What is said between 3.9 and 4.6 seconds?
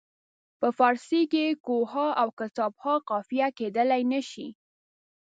نه شي.